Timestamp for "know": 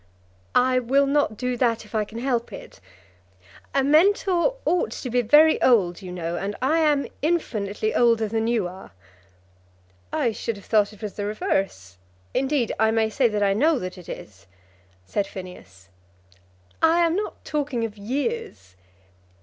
6.11-6.37, 13.53-13.77